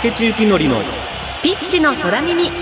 [0.00, 0.80] 竹地幸典の
[1.42, 2.52] ピッチの空耳。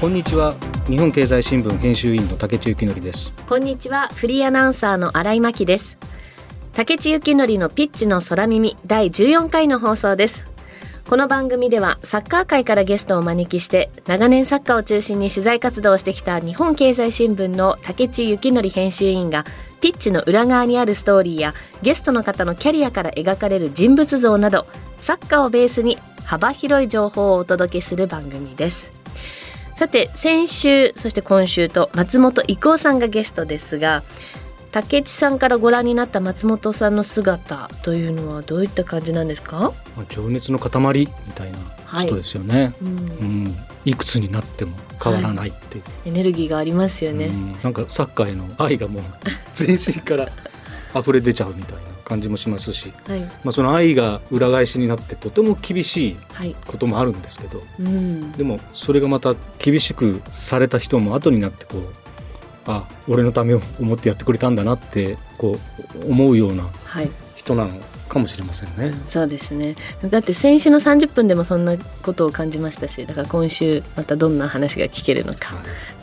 [0.00, 0.54] こんにちは。
[0.86, 3.32] 日本経済新聞編集員の竹地幸典です。
[3.48, 4.06] こんにちは。
[4.14, 5.98] フリーアナウンサーの新井真希です。
[6.74, 10.44] 竹地幸典のピッチの空耳第14回の放送です
[11.10, 19.44] この番組ではサッカー界からゲストをお招きして長年サッカーを中心に取材活動をしてきた日本経済新聞の竹地幸典編集委員が
[19.80, 24.68] ピッチの裏側にあるストーリーやゲストの方のキャリアから描かれる人物像など
[24.98, 28.92] サッカーをベースに幅広い情報をお届けする番組です。
[29.74, 34.04] さて先週そして今週と松本郁夫さんがゲストですが
[34.72, 39.72] 竹地さんからご覧になった松本さんの姿というのはどういった感じなんですか？
[40.08, 40.70] 情熱の塊
[41.00, 49.02] みたいな人ですよね、はいうん、うん、いくつになっても変わらないっていう、はい、エネルギーがありますよね、うん、なんかサッカーへの愛がもう
[49.54, 50.28] 全身から
[50.98, 56.16] 溢れ出ちゃうみたいな感じもしますし、はい、まあ、その愛が裏返しになってとても厳しい
[56.66, 61.84] こともあるんですけど、はいうん、でもそれがまた厳しくされた人も後になってこう
[62.66, 65.56] あ俺のためを思ってやってくれたんだなってこ
[66.04, 66.64] う思うような
[67.34, 67.74] 人なの
[68.08, 69.76] かもしれませんね、はい、そうですね。
[70.02, 75.54] だって先週の30分でもそんなことを感じましたしだから今週またどんな話が聞けるのか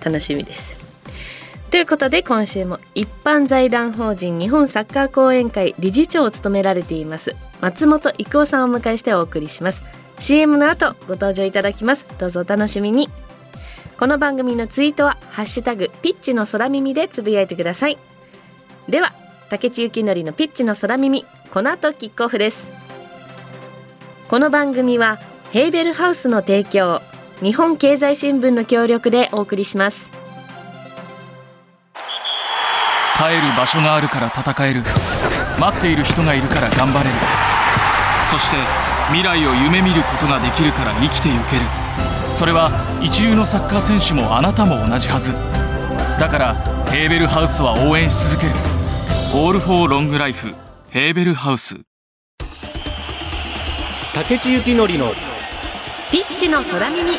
[0.03, 0.86] 楽しみです。
[1.05, 1.11] は
[1.67, 9.83] い、ということで今週も一般財団法人日本サッカー講演会理事長を務められています松本郁夫さんをお迎えしてお送りします。
[10.19, 12.08] CM の後ご登場いただきます。
[12.17, 13.09] どうぞお楽しみに
[13.99, 17.97] この番組のツイートはハッシュタグピッチの空耳でつぶやいてください。
[18.87, 19.11] では
[19.49, 22.69] 竹内幸典のピッチの空耳この後キックオフです。
[24.27, 25.17] この番組は
[25.51, 27.01] ヘーベルハウスの提供
[27.41, 30.11] 日本経済新聞の協力でお送りします。
[33.17, 34.83] 帰る場所があるから戦える
[35.59, 37.15] 待っている人がいるから頑張れる
[38.30, 38.57] そして
[39.07, 41.86] 未来を夢見ることができるから生きてゆける。
[42.37, 42.70] それは
[43.02, 45.33] 一流のサッカー選手もあなたも同じはず。
[46.20, 46.53] だから
[46.86, 48.53] ヘーベルハウスは応援し続ける
[49.33, 50.53] 「オール・フォー・ロング・ライフ」
[50.92, 51.80] ヘーベルハウス。
[54.14, 55.15] 竹地幸典の。
[56.11, 57.17] ピッチの空耳。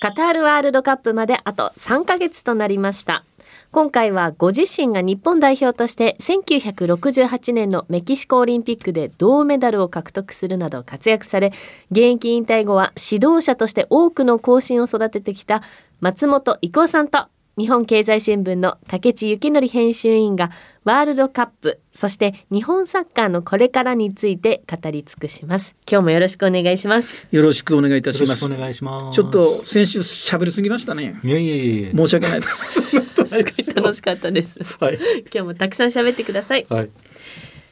[0.00, 3.24] カタールワールドカップまであと3ヶ月となりました
[3.70, 11.52] 今回はご自身が日本代表として1968年のメキシコオリンピックで銅メダルを獲得するなど活躍され
[11.90, 15.62] 現役引退後は指導者として多くの後進を育ててきた
[16.00, 17.26] 松本郁夫さんと
[17.58, 20.52] 日本経済新聞の竹地幸則編集員が
[20.84, 25.74] ワールドカップそして日本サッカーのこれからについて語り尽くします。
[25.90, 27.26] 今日もよろしくお願いします。
[27.32, 28.44] よろしくお願いいたします。
[28.44, 29.16] お願いします。
[29.16, 31.18] ちょっと先週喋りすぎましたね。
[31.24, 32.80] いやいやいや申し訳ないです。
[33.74, 36.90] 楽しかったです、はい、今日もたくさん喋ってください、はい、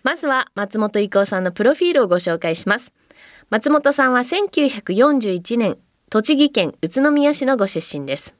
[0.02, 2.92] まずは松本郁夫さんのプロフィールをご紹介します。
[3.48, 5.78] 松本さんは1941年
[6.10, 8.36] 栃木県宇都宮市のご出身です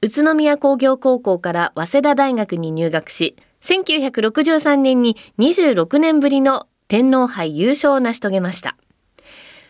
[0.00, 8.76] 宇都宮工業高校から早稲田大学に入学し1963年に26年ぶりの天皇杯優勝を成し遂げました。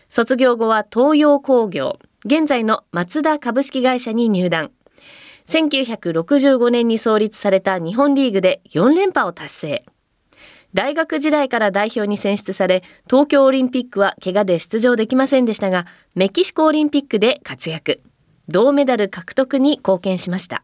[0.07, 4.71] 卒業後は東洋工業現在の松田株式会社に入団。
[5.47, 9.85] 1965年に創立された日本リーグで4連覇を達成。
[10.75, 18.03] 大学時代から代表に選出され東京オリンピックは怪我で出場できませんでしたがメキシコオリンピックで活躍。
[18.49, 20.63] 銅メダル獲得に貢献しました。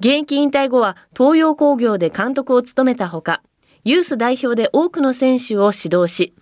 [0.00, 3.42] 現役引退後は東洋工業で監督を務めたほか
[3.82, 6.34] ユース代表で多くの選手を指導し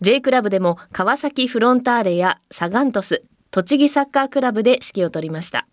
[0.00, 3.22] J クラブでも川崎フロンターレやサガントス
[3.52, 5.68] 栃木サッカークラブで指揮を執りました。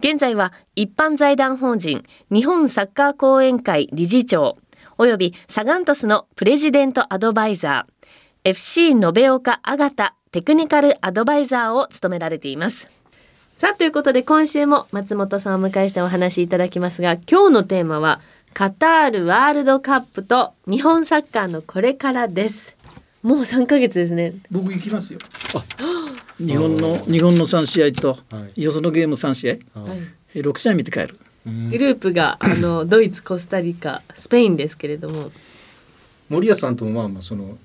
[0.00, 4.54] 現在は一般財団法人日本サッカー講演会理事長
[4.96, 12.97] およびサガントスのプレジデントアドバイザー FC 延岡あがたテクニカルアドバイザーを務められています。
[13.58, 18.20] さあということで今週も松本さんをお迎えしてお話しいただきますが今日のテーマは
[18.54, 22.76] カタールワールドカップと日本サッカーのこれからです。
[23.20, 24.34] もう三ヶ月ですね。
[24.48, 25.18] 僕行きますよ。
[26.38, 29.92] 日本の日本の三試合と、はい、よそのゲーム三試合、は
[30.36, 31.18] い、6試合見て帰る。
[31.44, 35.32] グループがあの ドイツコスタリカスペインですけれども。
[36.28, 37.58] 森谷さんともまあまあその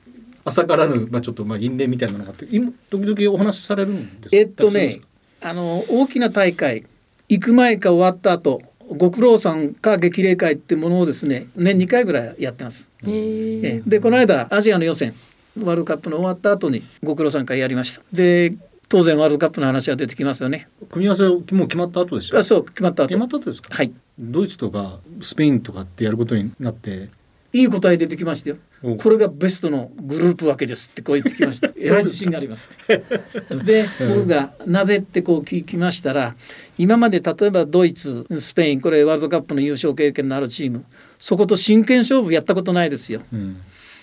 [0.44, 5.00] 朝からぬ、まあ、ちょっとまあ因縁みたいなのがあって今時々お話しされるんですえっとね
[5.44, 6.86] あの大きな大会
[7.30, 12.90] 行く前か終わった後ご苦労さんか激励会ってものをですね年2回ぐらいやってます。
[13.06, 15.14] えでこの間アジアの予選
[15.60, 18.02] ワールドカップの終わった後にご苦労さん会やりました。
[18.12, 18.56] で
[18.90, 20.68] 当然ワールドカップの話は出てきますよね。
[20.90, 22.38] 組み合わせもう決まった後でしょ。
[22.38, 23.10] あそう決まった後。
[23.10, 23.74] 決まった後ですか？
[23.74, 23.92] はい。
[24.20, 27.10] ドイツとかスペインとかってやることになって？
[27.54, 28.58] いい答え出てきましたよ。
[29.02, 31.70] これがベストのグループ分けですってこう言ってきました。
[31.80, 32.70] えらい自信があります。
[33.64, 36.36] で僕がなぜってこう聞きましたら
[36.78, 40.84] 今まで例えばドイツスペインこれワールドカップの優勝経験のあるチーム
[41.18, 43.22] そこと真剣勝負やったことないですよ。
[43.32, 43.58] うん。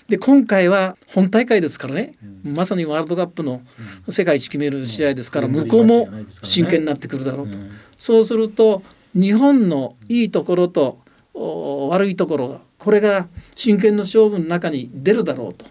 [0.09, 3.61] で今回は本大会ですからね、うん、まさにワールドカップの
[4.09, 6.09] 世界一決める試合ですから、向こうも
[6.43, 7.57] 真剣になってくるだろうと、
[7.97, 8.83] そうすると
[9.13, 11.00] 日本のいいところと
[11.33, 15.65] 悪いところがこれが真剣の勝負の中に出るだろうと。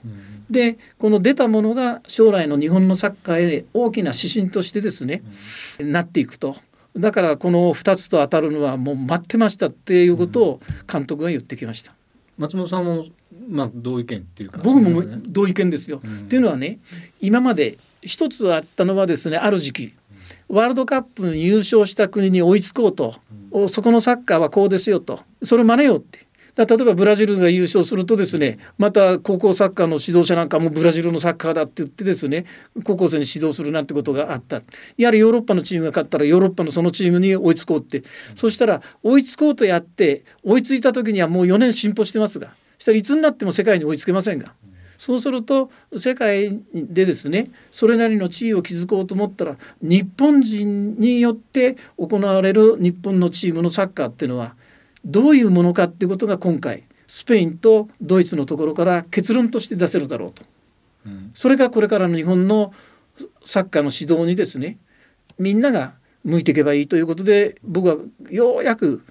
[0.51, 5.23] でこの出たものが将来の日本のサッカーへ大きな指針としてですね、
[5.79, 6.57] なっていくと。
[6.97, 10.61] だからこの2つと当たるのはもう待ってましたっていうことを
[10.91, 11.95] 監督が言ってきました。
[12.37, 13.05] 松本さんも
[13.49, 16.01] まあ同意見っていうか僕も同意見ですよ。
[16.03, 16.79] うん、っていうのはね
[17.21, 19.95] 今まで一つあったのはですねある時期
[20.51, 23.15] ワールドカップに優勝した国に追いつこうと、
[23.53, 25.21] うん、そこのサッカーはこうですよと。
[25.43, 26.27] それを真似ようって。
[26.57, 32.45] 例えばブラジルが優勝するとですねまた高校サッカーの指導者なんかもブラジルのサッカーだって言ってですね
[32.85, 34.61] 高校生に指導するなんてことがあった。
[34.99, 38.03] やはりヨーロッパのチームが勝ったらヨーロッパのそのチームに追いつこうって、
[38.35, 42.49] そしたら追いつこうとやって追いついた時にはもう4年進歩してますが
[42.79, 44.53] そしたらいつになっても世界に追いつけませんが。
[45.01, 54.57] そうすると世界でですねそれなりの地位を築こうと思ったら日本人によって行われる日本のチームのサッカーっていうのは
[55.03, 60.43] どういうものかっていうことが今回スペインとドイツのところから結論として出せるだろうと、
[61.07, 62.75] うん、それがこれからの日本の
[63.47, 64.77] サッカーの指導にですね
[65.39, 65.95] みんなが
[66.25, 67.97] 向いていけばいいということで僕は
[68.31, 69.03] ようやく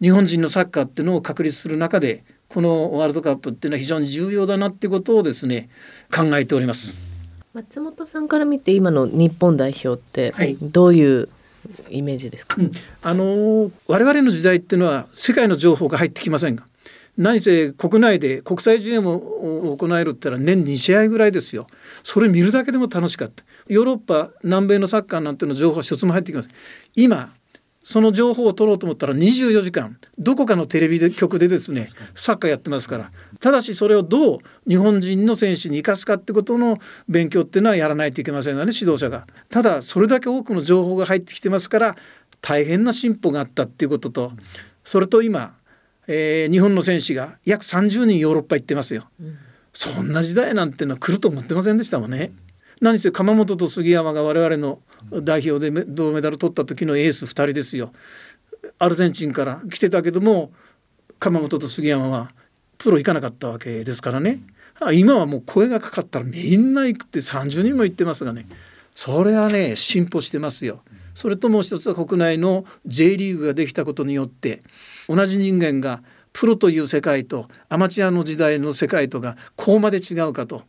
[0.00, 5.68] 日本人のサッカーっていうのを確立する中でこのワールドカップっていうのは非常に重要だなっていうことをですね
[6.14, 7.00] 考えております。
[7.54, 11.28] 松本さんから見て今の日本代表ってどういう
[11.88, 12.70] イメージですか、うん、
[13.02, 16.64] あの我々の時代っていうのは世界の情報が入ってきませんが
[17.16, 19.18] 何せ国内で国際試合も
[19.78, 21.66] 行えるってたら年2試合ぐらいですよ。
[22.04, 23.42] それ見るだけでも楽しかった。
[23.68, 26.48] ヨーロッパ南米のサッカーなんての情報一つも入ってきます
[26.94, 27.32] 今
[27.86, 31.86] その情報を取ろうと思ったら24時間どこかのテレビ局でですね
[32.16, 36.78] サッカーやってますからただしそれをどう日本人の選手に生かすかってことの
[37.08, 39.24] 勉強っていうのはやらないといけませんがね指導者が。
[39.50, 41.96] ただそれだけ多くの情報が入ってきてますから
[42.40, 44.32] 大変な進歩があったっていうことと
[44.84, 45.54] それと今、
[46.08, 49.04] えー、日本の選手が約30人ヨーロッパ行ってますよ。
[49.72, 52.32] そんな時代なんていうのは来ると思ってませんでしたもんね。
[52.80, 54.80] 何せ鎌本と杉山が我々の
[55.22, 57.92] 代表で銅メダル取った時のエース2人ですよ。
[58.78, 60.52] アルゼンチンから来てたけども
[61.18, 62.32] 鎌本と杉山は
[62.78, 64.40] プロ行かなかったわけですからね
[64.92, 68.46] 今はもう声がかかったらみんな行くって30人も行ってますがね
[68.94, 70.82] それはね進歩してますよ。
[71.14, 74.60] それともう一つは国内の J リーグができたことによって
[75.08, 76.02] 同じ人間が
[76.34, 80.64] プロという世界とアマチュアの時代の世界とがこうまで違うかと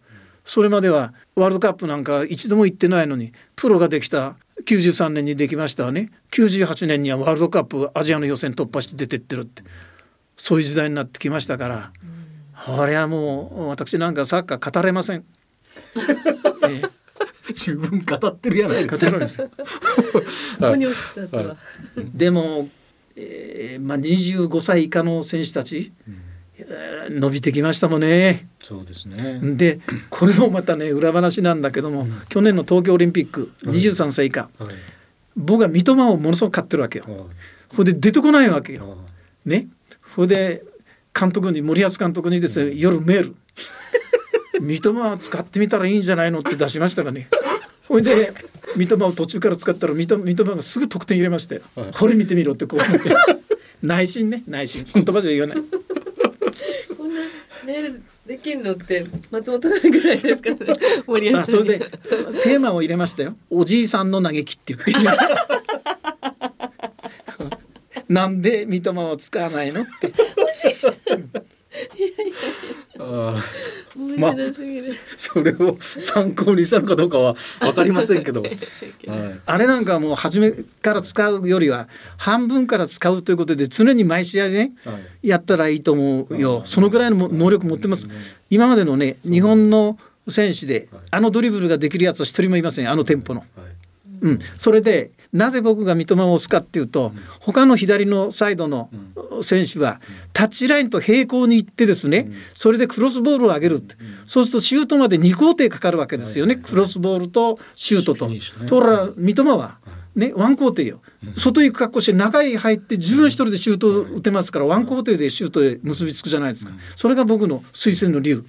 [0.47, 6.09] それまではワールドカップなんか一度も行ってないのにプロができた93年にできましたね。
[6.31, 9.61] 98年にはワールドカップアジアの予選突破して出てってるって。
[10.37, 11.91] そういう時代になってきましたから、
[12.65, 15.25] これはもう私なんかサッカー語れません。
[16.63, 16.91] えー
[17.53, 19.19] 十分語ってるやないですか。
[22.13, 22.69] でも、
[23.15, 26.26] えー、まあ25歳以下の選手たち、うん
[27.09, 28.47] 伸びてきましたもんね。
[28.63, 34.69] そうですねでこれもまたね裏話なんだけども、うん、去年の東京オリンピック23歳以下、はい、
[35.35, 37.05] 僕は三笘をものすごく買ってるわけよ。
[37.07, 37.17] はい、
[37.75, 38.97] ほで出てこないわけよ。
[39.45, 39.67] ね
[40.15, 40.63] ほで
[41.17, 43.35] 監督に森保監督にですね、夜メール
[44.61, 47.29] 「三笘使ってみたらいいんじゃないの?」って出しましたがね。
[47.87, 48.33] ほいで
[48.75, 55.57] 三笘を途中から使ったら三笘がすぐ得点入れまして「はい、これ見てみろ」ってこう内心ね内心言葉じゃ言わない。
[57.67, 60.57] メールできるのって松本さんぐらいですかね。
[61.05, 63.35] 森あそれでテーマを入れましたよ。
[63.49, 64.93] おじいさんの嘆きって言って。
[68.07, 70.07] なんで三笘を使わないのって。
[70.07, 71.29] おじいさん。
[72.99, 73.43] あ
[74.17, 74.35] まあ
[75.15, 78.57] それを参考にしたのかどうかは分 かりませんけど、はい、
[79.45, 81.87] あれなんかもう初めから使うよりは
[82.17, 86.61] 半分から使うということで常に毎試合ね、はい、やったらいいと思うよ。
[86.65, 88.07] そのぐらいの能力持ってます。
[88.49, 89.97] 今までのね日本の
[90.29, 92.89] 選手であのドリブルができるやつは一人もいません。
[92.89, 93.43] あのテンポの。
[94.21, 98.89] うん、それでなぜ僕が三笘を押すかっていうと他の左のサイドの
[99.41, 100.01] 選手は
[100.33, 103.95] タッチラインと平行に行ってですねそれでクロスボールを上げるって。
[104.25, 106.55] そうするとシュートまで2工程かかるわけですよね。
[106.55, 108.29] クロスボールとシュートと。
[108.67, 109.77] ところが三笘は
[110.15, 111.01] ね、ワン工程よ。
[111.33, 116.73] 外行く格好して中へ入って自分一人でシュート打てますからワン工程でシュートへ結びつくじゃないですか。
[116.95, 118.45] それが僕の推薦の理由。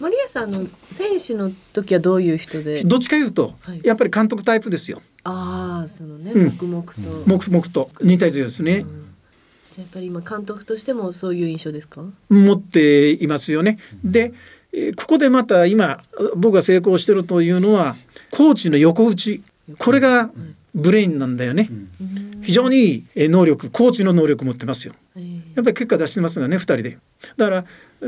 [0.00, 2.84] 森谷さんの選手の時はどういう人で？
[2.84, 6.94] どっちかいうと、はい、やっぱり監督タイプですよああそのね、黙々と。
[7.26, 7.90] 黙々と。
[8.00, 9.14] 忍耐強いですね、うん、
[9.70, 12.04] じゃやっぱり今監督としてもそういう印象ですか？
[12.28, 13.78] 持っていますよね。
[14.04, 14.32] で
[14.96, 16.02] ここでまた今
[16.34, 17.94] 僕が成功してるというのは
[18.30, 19.42] コーチの横打ち。
[19.78, 20.30] これが
[20.74, 21.70] ブレインなんだよね、
[22.42, 24.94] 非常に能力コーチの能力持ってますよ。
[25.54, 26.98] やっぱり結果出してますよね2人で
[27.36, 27.64] だから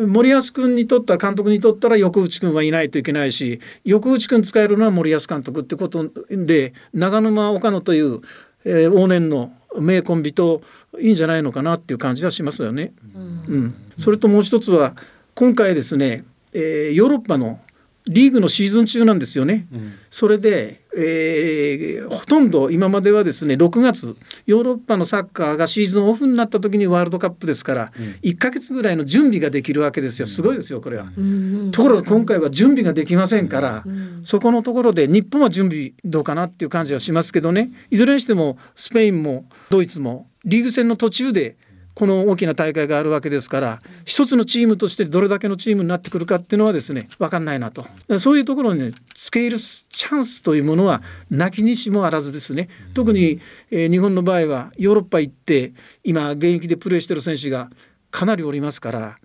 [0.07, 8.21] 森保君にとったら監督にとったら横内君はいないといけないし横内君使えるのは森保監督ってことで長沼岡野という、
[8.65, 10.63] えー、往年の名コンビと
[11.01, 12.93] いいんじゃないのかなっていう感じはしますよね。
[13.15, 14.95] うん、うん、それともう一つは
[15.35, 17.61] 今回ですね、えー、ヨーロッパの
[18.07, 19.67] リーグのシーズン中なんですよね。
[19.73, 24.15] うん、それで、えー、ほとんど今まではですね6月
[24.47, 30.27] ヨーロッパのサッカーがシーズンオフになった時にワールドカップですから、うん、1か月ぐらいの準備ができるわけですよ。
[30.27, 31.07] すごいですよこれは。
[31.17, 33.85] うん、ところが今回は準備ができませんから、
[34.23, 37.71] そこのところで日本は準備どうかなっていう感じはしますけどね。
[37.91, 41.57] いずれにしてもスペインもドイツもリーグ戦の途中で
[41.95, 47.87] この大きな大会があるわけですから一つのチームとしてどれだけのチームになってくるかっていうのはですね分かんないなと。
[48.19, 52.69] そういうところにね付け入るチャンスというものはなきにしもあらずですね。
[52.95, 55.73] 特に、えー、日本の場合はヨーロッパ行って
[56.03, 57.71] 今現役でプレーしてる選手が
[58.11, 59.19] かなりおりますから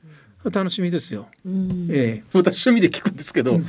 [0.51, 1.27] 楽しみですよ。
[1.89, 3.65] えー、私趣味で聞くんですけど、うん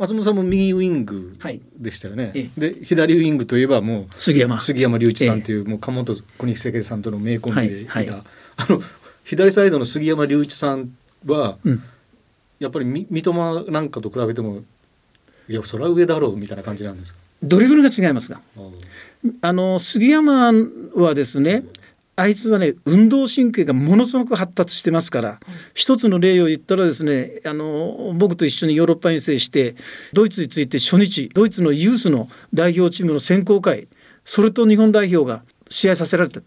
[0.00, 1.36] 松本さんも右ウイング
[1.78, 4.58] でしたよね、はい、で左ウイングといえばもう杉山。
[4.58, 8.08] 杉山隆一さんという、もう鴨本国関さんとの名コンビでいた、はい。
[8.08, 8.22] はい、
[8.56, 8.80] あの
[9.24, 11.82] 左サイドの杉山隆一さんは、うん、
[12.58, 14.62] やっぱり三笘なんかと比べても
[15.48, 17.20] いやそれは上だろうみたいな感じなんですか？
[17.42, 18.40] ドリブルが違いますが
[19.42, 20.52] あの杉山
[20.94, 21.64] はですね
[22.20, 25.36] あいつはね運動神経がものすごく発達してますから、うん、
[25.72, 29.74] 一つの例を言ったらですねあの僕と一緒にヨーロッパ遠征して
[30.12, 33.88] ドイツについて初日ドイツのユースの代表チームの選考会
[34.24, 36.40] それと日本代表が試合させられた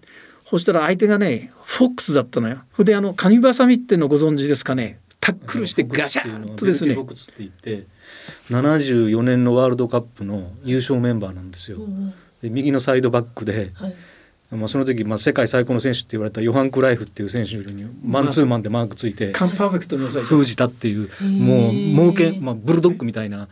[0.48, 2.60] そしたら相手がねフォックスだったのよ。
[2.78, 5.00] であのカニバサミってのご存知ですかね？
[5.20, 6.96] タックルしてガシャンとですね。
[8.52, 11.80] 74年のワールドカップの優勝メンバーなんですよ。
[12.44, 13.96] で右のサイドバックで、はい
[14.56, 23.48] まあ、その時、まあ、世界最高の選手って言われたヨハン・クライフっていう選手にマンツーマンでマークついて、カンパーフェクトの封じたっていうもう猛犬、まあ、ブルドッグみたいな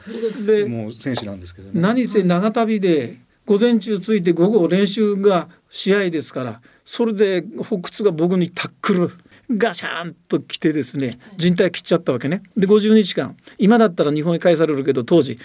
[0.46, 9.12] でもう選手なんですけど、ね、何せ長旅で午前中ついて午後練習が試合ですからそれでホックスが僕にタックル。
[9.58, 12.42] ガシャンと来てですね人体切っちゃったわけね。
[12.56, 15.38] で50日間今だったら日本に返されるけど当時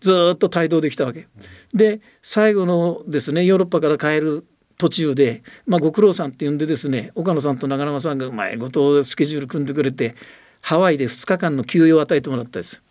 [0.00, 1.26] ずっと帯同できたわけ。
[1.72, 4.44] で最後のですねヨーロッパから帰る
[4.78, 10.14] 途中で、まあ、ご苦労さんって呼んでですね岡野さんと長沼さんがうまいことスケジュール組んでくれて
[10.60, 12.82] ハワイで2日間の休養を与えてもらったんです。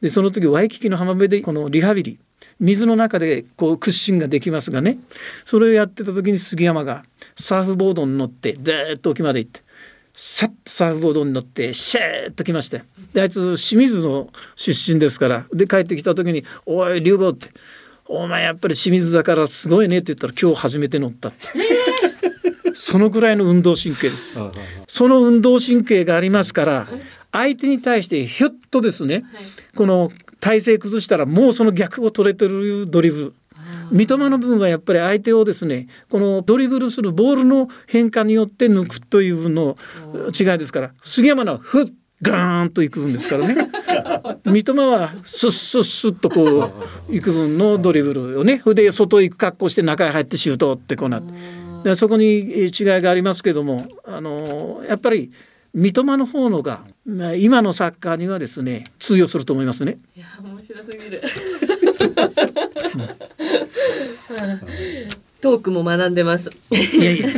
[0.00, 2.18] でその時ワイキキの浜辺でこのリハビリ
[2.58, 4.98] 水の中でこう屈伸ができますがね
[5.44, 7.04] それをやってた時に杉山が
[7.36, 9.60] サーフボードに乗ってずっと沖まで行って
[10.12, 12.82] さっとサーフボードに乗ってシェーッと来まして
[13.14, 17.48] であいつ清水の出身ですからで帰ってきた時に「おい竜坊」って
[18.12, 21.48] お前やっぱり清水だからすごいね」って言ったら今日初めて乗ったって。
[22.74, 24.38] そのぐらいの運動神経です。
[24.88, 26.88] その運動神経がありますから
[27.30, 29.24] 相手に対してひょっとですね、
[29.74, 33.32] この体勢崩したらもうその逆を取れてるドリブル。
[33.90, 39.76] 三笘の部分はやっぱり相手をですねこのドリブルするボールの変化によって抜くというの
[40.28, 41.86] 違いですから杉山のふっ
[42.22, 43.68] ガーンと行くんですからね。
[44.46, 46.72] 三笘はスッスッスッとこ
[47.10, 48.62] う行く分のドリブルをね。
[48.64, 51.96] で外行く格好して中へ入ってシュートってこうなって。
[51.96, 55.32] そこに違いがありますけどもあのやっぱり
[55.74, 59.98] 三笘の方のが、まあ、今のサッカーにはですね通用すると思いますね。
[60.14, 61.22] いや面白すぎる。
[65.40, 66.50] トークも学んでます。
[66.70, 67.28] いやいや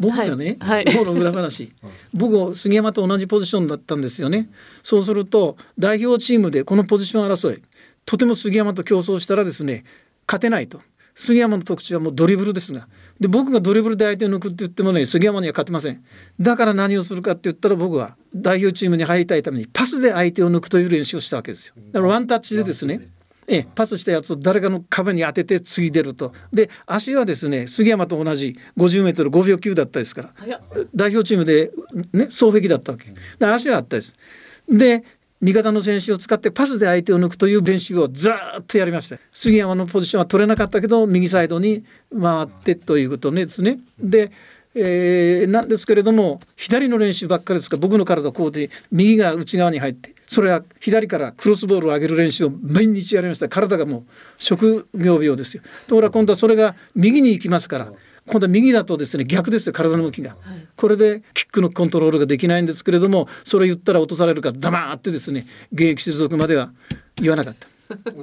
[0.00, 1.70] 僕がね、はい、僕の裏話、
[2.12, 4.48] 僕杉山と同じポジションだったんですよね。
[4.82, 7.62] そうすると代表チームでこのポジション争い
[8.04, 9.84] とても杉山と競争したらですね
[10.26, 10.80] 勝てないと。
[11.16, 12.88] 杉山の特徴はもうドリブルですが。
[13.20, 16.02] で僕がドリブルで相手を抜くって言ってもね杉山には勝てません。
[16.40, 21.74] だから何をするかって言ったら僕は代表チームに入りたいためにパスで相手を抜くという練習をしたわけですよ。
[21.92, 23.10] だからワンタッチでですね
[23.46, 26.32] えパスしたやつを誰かの壁に当てて次出ると。
[26.52, 30.60] で足はですね杉山と同じ 50m5 秒級だったですから。
[30.94, 31.70] 代表チームで、
[32.12, 33.12] ね、双璧だったわけ。
[33.38, 34.14] で足はあったです。
[34.68, 35.04] で
[35.40, 39.18] 味方の選手を使ってパスで相手を抜くという練習をずっとやりました。
[39.30, 41.84] 杉山のポジションは取れなかったけど右サイドに
[42.18, 43.78] 回ってということねですね。
[43.98, 44.30] で
[44.76, 53.48] えー、なんですけれども左の練習ばっかりですから僕の体こうで右が内側に入ってそれは左からクロスボールを上げる練習を毎日やりました。
[53.48, 54.04] 体がもう
[54.38, 55.62] 職業病ですよ。
[55.86, 57.92] ところが今度はそれが右に行きますから
[58.26, 60.36] 今度は右だとですね逆ですよ体の向きが、
[60.76, 66.70] これでキックのコントロールができないんですけれどもそれ言ったら落とされるから黙ってですね現役接続までは
[67.16, 67.73] 言わなかった。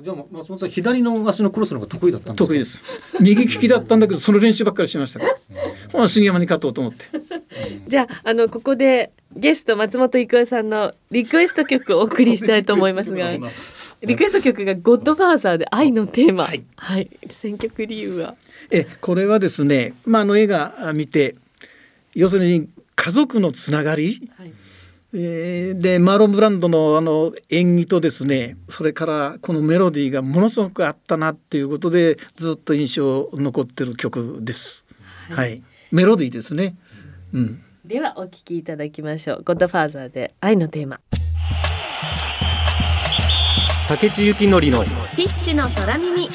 [0.01, 2.83] じゃあ松本さん左の足のクロスの方が得意だったんです得意です。
[3.19, 5.25] 右利きだったんだけどその練習ばっかりしましたか
[5.93, 6.07] ら。
[6.07, 7.05] 杉山に勝とうと思って。
[7.87, 13.29] じゃああのここでゲスト松本郁恵さんのリクエスト曲をお送りしたいと思いますが
[14.01, 18.35] リクエスト曲がゴッドファーザーで愛のテーマ、はい、はい、選曲理由は？
[18.71, 21.35] えこれはですねまああの映画見て
[22.13, 24.53] 要するに家族のつながり、はい
[25.13, 34.85] えー、でマーロン・ブランドのあの演技とですねそれからこのメロディーがものすごくあったなっていうことでずっと印象残ってる曲です。
[35.29, 36.75] はい、はい、メロディーですね。
[37.33, 37.61] うん。
[37.83, 39.43] ではお聞きいただきましょう。
[39.43, 41.01] ゴッドファーザーで愛のテーマ。
[43.89, 44.85] 竹地幸典の
[45.17, 46.29] ピッチの空耳。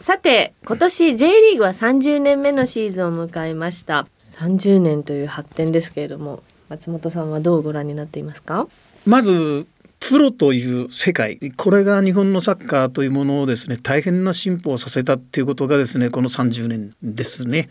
[0.00, 4.06] さて今年 J リーグは30年目のシーズンを迎えました。
[4.20, 8.66] 30年という発展ですけれども松本さんはどうご覧になっていますか？
[9.06, 9.66] まず
[10.00, 11.38] プロという世界。
[11.56, 17.68] これが日本のサッカーというものをですね大変な進歩をさせたっていうことがですねこの30年ですね。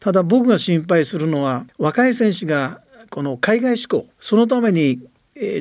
[0.00, 5.00] ただ僕が心配するのは若い選手がこの海外志向そのために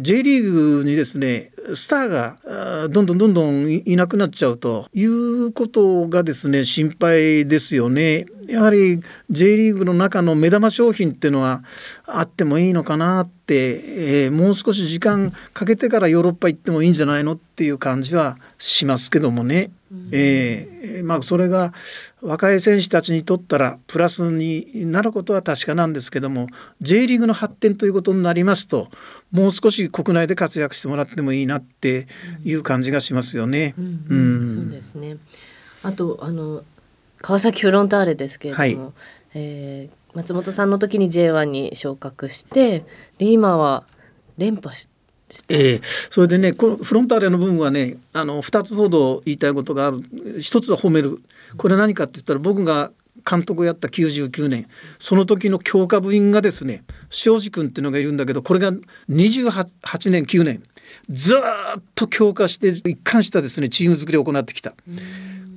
[0.02, 8.26] J リーグにですねスターがどんどんどんどんいなくなっちゃうということがですね心配ですよね。
[8.48, 11.64] やはり J リーグの中の目玉商品っていうのは
[12.06, 19.70] あってもいいのかなって、えー、もう少し時間かけてからヨーロッパ行ってもいいんじゃないのっていう感じはしますけどもね。
[20.12, 21.74] えー、まあそれが
[22.22, 26.48] 若い選手たちにとったらプラスになることは確かなんですけども
[26.82, 28.90] J リーグの発展ということになりますと
[29.32, 32.08] もう少し国内で活躍してもらってもいいなって
[32.44, 33.76] いう感じがしますよね。
[33.78, 35.18] そうですね。
[35.84, 36.64] あとあの
[37.22, 38.94] 川崎フロンターレですけれども、はい、
[39.36, 42.86] えー、松本さんの時に J1 に昇格して
[43.18, 43.86] で今は
[44.38, 44.97] 連覇して
[45.50, 50.00] えー、それでねこのフロンターレの部分はねあの2つほど言いたいことがある。
[50.40, 51.20] 一つは褒める。
[51.58, 52.92] これ何かって言ったら僕が
[53.30, 54.68] 監督をやった99年
[55.00, 58.72] その時の強化部員がですね庄司君っていうのがいるんだけどこれが
[59.10, 60.64] 28年9年
[61.10, 64.74] ずっと強化して一貫したですねチーム作りを行ってきた。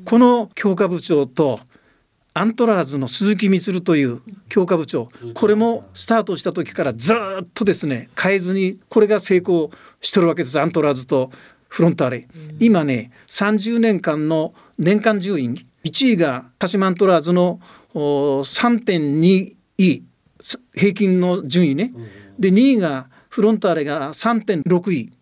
[0.05, 1.61] この強化部長と
[2.33, 5.09] アントラーズの鈴木充という強化部長。
[5.35, 10.59] これもスタートした時からずっとですね変えずにこれが成功してるわけです。
[10.61, 11.31] アントラーズと
[11.69, 17.61] フロンターレ、今ね30年間の年間順位1位が鹿島アントラーズの
[17.95, 20.03] 3.2位。
[20.75, 21.93] 平均の順位ね。
[22.39, 25.13] で2位がフロンターレが3.6位。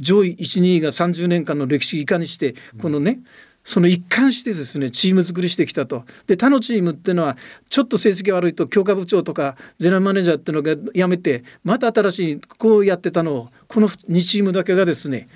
[0.00, 3.20] 上位12位が30年間の歴史いかにしてこのね、
[3.64, 6.04] その一貫してですねチーム作りしてきたと。
[6.26, 7.36] で他のチームっていうのは
[7.70, 15.28] ちょっと成績悪いと強化部長とかゼネラルマネージャーっていうのが辞めてまた新しいこうやってたのをこの2チームだけがですね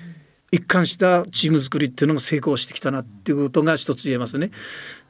[0.51, 4.51] 一貫したチーム作りっていうのが成功してきたなっていうことが一つ言えますね。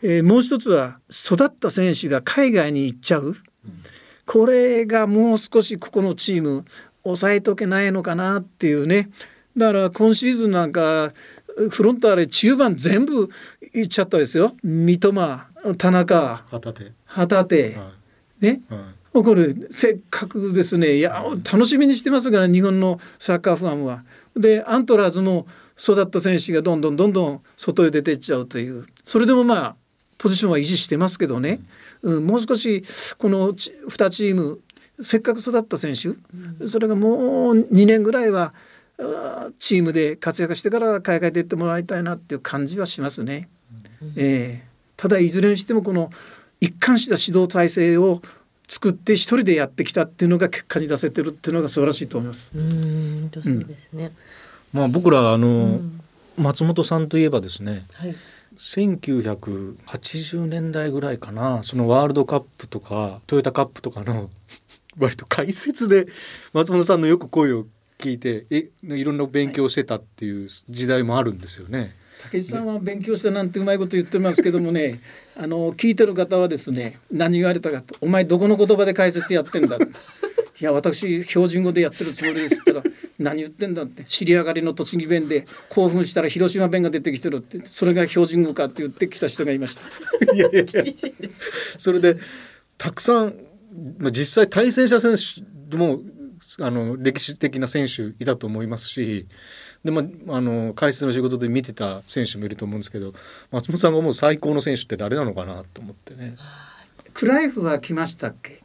[0.02, 3.36] えー、もう一つは育った選手が海外に行っちゃう。
[4.26, 6.66] これがもう少しここのチーム
[7.04, 9.10] 抑えとけないのかなっていうね。
[9.58, 11.14] だから今シーズンなんか
[11.70, 13.30] フロンターレ中盤全部
[13.74, 14.54] いっちゃったですよ。
[14.64, 15.40] 三笘
[15.78, 16.44] 田中。
[17.06, 17.78] 旗手。
[18.40, 20.96] ね、はい、これせっかくですね。
[20.96, 24.04] いや楽しみにしてますから日本のサッカーファンは。
[24.36, 25.46] でアントラーズも
[25.78, 28.86] 育った選手がどんどんどんどん外へ出ていっちゃうという。
[29.04, 29.76] それでもまあ
[30.18, 31.60] ポジションは維持してますけどね、
[32.02, 32.84] うん、もう少し
[33.18, 34.60] この2チーム
[35.02, 38.54] せっかく育った選手、それがもう2年ぐらいは
[39.60, 43.50] チームで活躍してから海外で行ってもらいたいなっていう感じはしますね。
[44.02, 46.10] うん、えー、ただいずれにしてもこの
[46.60, 48.22] 一貫した指導体制を
[48.68, 52.52] 作って一人でやってきたっていうのが結果に出せてるっていうのが素晴らしいと思います。
[52.54, 54.12] うんそうですね。
[54.74, 56.02] うん、まあ僕らあの、うん、
[56.38, 57.86] 松本さんといえばですね。
[57.94, 58.16] はい
[58.58, 64.30] 1980年代ぐらいかなそのワールドカップとかトヨタカップとかの
[65.00, 66.08] 割と解説で
[66.52, 67.68] 松本さんのよく声を
[68.00, 71.94] 聞いてえいろんな勉強してたっていう時代もあるんですよね。
[72.32, 75.02] 武さんは勉強したなんてうまいこと言ってますけどもね
[75.36, 79.78] あの聞いてる方はですね何言われたかと「お前どこの言葉で解説やってんだ」
[80.62, 89.84] いや私標準語でやってるつもりです」って言ったら「何言ってんだ」って知り上がりの栃木弁で興奮したら広島弁が出てきてるってそれが標準語かって言ってきた人がいました。
[90.36, 90.94] いやいやいや
[91.78, 92.18] それで
[92.78, 93.34] たくさん
[94.12, 95.16] 実際対戦した選
[95.70, 96.02] 手も
[96.62, 99.28] あの歴史的な選手いたと思いますし
[99.84, 103.14] で、まあ、あの解説の仕事で見てた選手もいると思うんですけど
[103.52, 106.36] 松本さんがもう最高の選手って誰なのかなと思ってね。
[107.14, 108.62] クライフは来ましたっけ？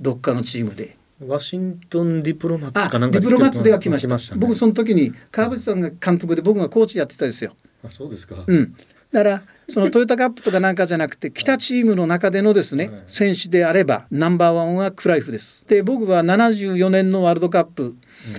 [0.00, 0.96] どっかのチームで。
[1.26, 4.18] ワシントンディプロマッツかなんかディプロマッツでは来ました。
[4.18, 7.54] したね、僕その時に川淵さんが監督で僕がコーチやってたですよ。
[7.84, 8.44] あそうですか。
[8.46, 8.76] うん。
[9.14, 15.64] だからそのトヨタカップとかなんかじゃなくて来たチームの中でのですね選手であればナンバーワンはクライフです。
[15.68, 17.94] で僕は74年のワールドカップ、うん、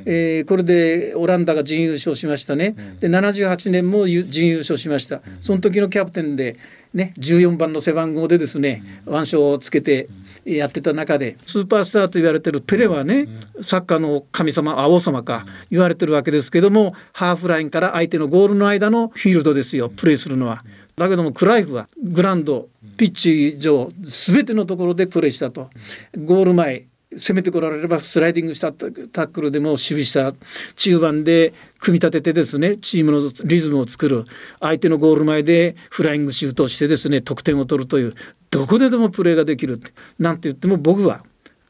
[0.05, 2.75] えー、これでオランダが準優勝しましたね。
[2.77, 5.21] うん、で78年も準優勝しました。
[5.39, 6.57] その時のキャプテンで
[6.93, 10.09] ね14番の背番号でですね腕章をつけて。
[10.45, 13.27] やってた中でスーパースターと言われてるペレはね
[13.61, 20.63] サッカーの神様王様か言われてるわけですけどもハーフラインから相手のゴールの間のフィールドですよプレーするのは。
[20.95, 25.69] だけどもクライフはグラウンドピッチ上全てのところでプレーしたと。
[26.17, 26.85] ゴール前
[27.17, 30.33] 攻めてこられればスライディングしたタックルでも守備した
[30.75, 34.25] 中盤で組み立ててですねチームのリズムを作る。
[34.59, 38.13] 相手のゴール前でフライングシュートをしてですね得点を取るという
[38.55, 41.23] どこででもプレーができるってなんて言っても僕は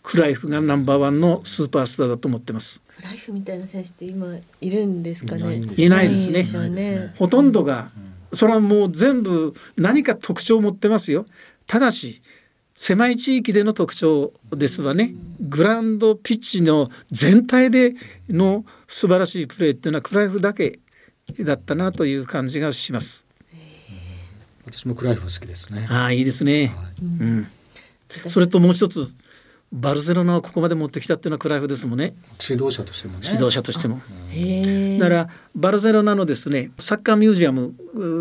[0.04, 2.84] クライフがナンバーワンのスーパースターだと思ってます。
[2.98, 4.28] クライフみたいな選手って今
[4.62, 5.62] いるんですかね？
[5.78, 6.69] いないですね。
[6.69, 7.89] ねほとんどが、
[8.32, 11.26] それはもう全部何か特徴を持ってますよ。
[11.65, 12.21] ただし
[12.76, 15.15] 狭い地域での特徴ですわね。
[15.39, 17.93] グラウンドピッチの全体で
[18.30, 20.80] の素晴らしいプレーっていうのはクライフだけ
[21.39, 23.24] だったなという感じがします。
[24.65, 25.88] 私もクライフ好きですね。
[25.89, 26.73] ああいいですね。
[26.75, 27.47] はい、うん。
[28.28, 29.08] それともう一つ
[29.71, 32.15] バルセロナをここまで持ってきたっていうのはクライフですもんね。
[32.41, 33.19] 指導者としてもね。
[33.23, 34.01] 指導者としても。
[34.99, 37.75] だからバルセロナのですねサッカーミュージアム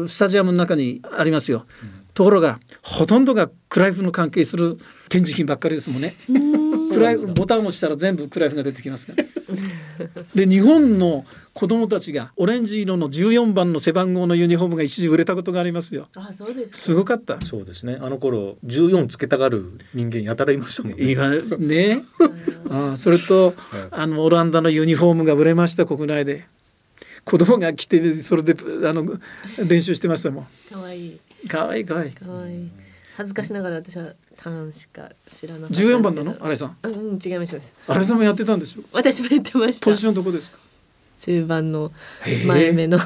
[0.09, 1.67] スタジアムの中にありますよ。
[1.83, 4.79] うん、ところがほとんどがクライフの関係する
[5.09, 6.15] 展示品ばっかりですもんね。
[6.93, 9.25] クライフボタンを押したら全部クライフが出てきますから。
[10.35, 16.09] で日本の子供たちがオレンジ色の14番の背番号のユニフォームが一時売れたことがありますよ。
[16.15, 17.41] あそうですすごかった。
[17.41, 17.99] そうですね。
[18.01, 21.11] あの頃14つけたがる人間やたらいましたもんね。
[21.11, 22.03] 今ね。
[22.71, 23.55] あそれと、
[23.91, 26.47] あのオランダのユニフォームが売れました国内で。
[27.25, 28.55] 子供が来てそれで
[28.87, 29.19] あの
[29.67, 30.47] 練習してましたもん。
[30.71, 31.21] 可愛いい。
[31.49, 32.15] 可愛い可愛いい。
[32.15, 32.71] 可愛いい。
[33.17, 36.37] 恥ずかしながら私はターンしか知らなかった十四番なの？
[36.41, 36.77] 新井さん。
[36.83, 38.83] うん違います新井さんもやってたんでしょ？
[38.93, 39.85] 私もやってました。
[39.87, 40.59] ポジションどこですか？
[41.21, 41.93] 中盤の
[42.47, 42.99] 前目の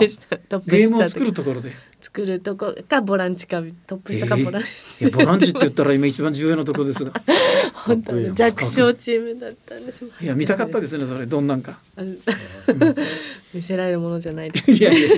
[0.00, 0.36] でした。
[0.38, 1.72] トップゲームを作るところで。
[2.00, 7.10] 作るとこかボランチかトップ下かボランチ、ボランチって言ったら今一番重要なところですが。
[7.74, 10.04] 本当に弱小チームだったんです。
[10.20, 11.26] いや見たかったですねそれ。
[11.26, 11.80] どんなんか、
[13.52, 14.70] 見せられるものじゃないです。
[14.70, 15.08] いやいや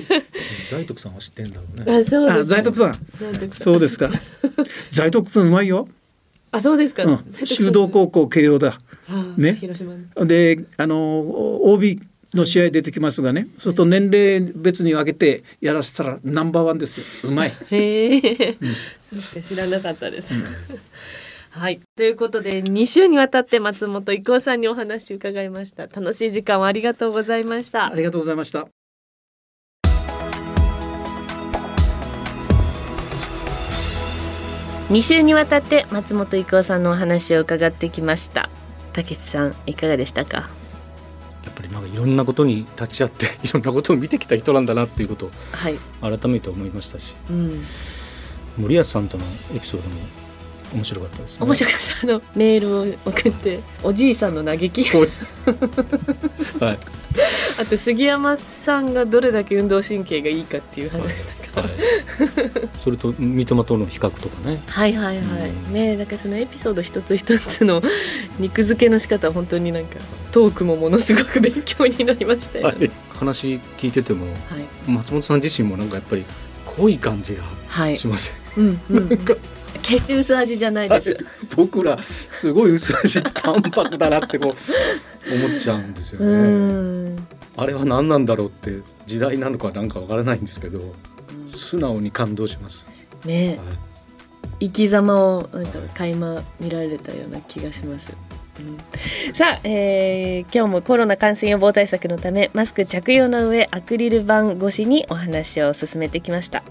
[0.66, 1.14] 在徳さん。
[1.14, 2.98] は知ってんだろうねあそうです在徳さん。
[3.52, 4.10] そうですか。
[4.90, 5.88] 在徳君うまいよ。
[6.50, 8.80] あそうですか、うん、修道高校慶応だ。
[9.36, 9.54] ね。
[9.54, 9.94] 広島
[10.24, 11.20] であの
[11.64, 12.00] OB
[12.34, 13.48] の試合出てきますがね。
[13.52, 17.30] そうすると年齢別に分けてやらせたらナンバーワンですよ。
[17.30, 17.52] うまい。
[17.70, 20.34] へえ、うん、そうか知らなかったです。
[20.34, 20.44] うん、
[21.50, 21.80] はい。
[21.96, 25.82] ということで2週にわたって松本伊光さんにお話伺いました。
[25.84, 27.86] 楽しい時間をありがとうございました。
[27.86, 28.68] ありがとうございました
[34.90, 38.48] 2週にわたって松本伊光さんのお話を伺ってきました。
[38.94, 40.48] 竹内さんいかがでしたか？
[41.44, 45.30] やっぱりなんかいろんなことに立ち会って いろんなことを見てきた人なんだなっていうことを
[46.00, 47.64] 改めて思いましたし、はいうん、
[48.56, 49.24] 森保さんとの
[49.54, 49.96] エピソードも
[50.74, 52.06] 面白かったです、ね、面白かった。
[52.06, 54.84] あのメールを送っておじいさんの嘆き。
[56.60, 56.78] はい。
[57.60, 61.02] あと杉山さんがどれだけ運動神経がいいかっていう話。
[61.02, 61.68] はいはい、
[62.80, 64.60] それと三笘との比較とかね。
[64.66, 67.82] はいはいはい、うん、ねだからそのエピソード一つ一つの
[68.38, 69.98] 肉付けの仕方は本当になんか
[70.32, 76.24] トークもものすごく勉強になりましたよ、ねはい、話聞いてても、はい、松本さん自身もなんかやっぱり
[76.64, 79.08] 濃い感じがします、はい、うんうん、
[79.82, 81.16] 決して薄味じゃないです。
[81.56, 87.22] 僕らすごい薄味淡白だなってこう思っちゃうんですよね。
[87.56, 90.94] あれは何なんだろうって時代なのかなんかわからないんですけど、
[91.58, 92.86] 素直に感動します。
[93.24, 93.64] ね、は
[94.60, 98.12] い、生き様をなんか垣間見られたような気がします。
[99.34, 106.64] さあ、えー、今日もコロナ感染予防対策のためマスク着用の上アクリル板越しにお話を進めてきました。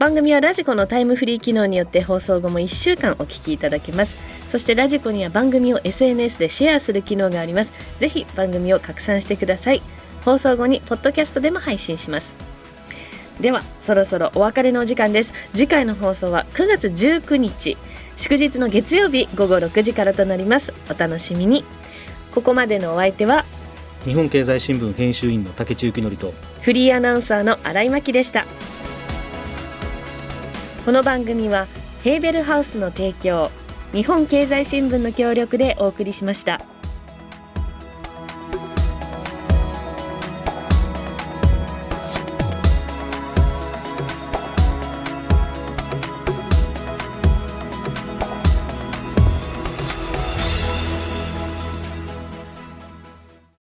[0.00, 4.16] 番組はラジコのタイムフリー機能によって放送後も1週間お聞きいただけます。
[4.48, 7.72] そしてラジコには番組を SNS でシェアする機能があります。
[7.98, 9.82] ぜひ番組を拡散してください。
[10.24, 12.34] 放送後にポッドキャストでも配信します
[13.40, 15.32] ではそろそろお別れのお時間です。
[15.54, 17.76] 次回の放送は9月19日
[18.16, 20.72] 祝日の月曜日午後6時からとなります。
[20.90, 21.64] お楽しみに。
[22.32, 23.44] ここまでのお相手は
[24.04, 28.46] 日本経済新聞編集員の竹内幸則とフリーアナウンサーの新井真希でした。
[30.84, 31.66] この番組は
[32.02, 33.50] ヘーベルハウスの提供
[33.92, 36.60] 日本経済新聞の協力でお送りしました。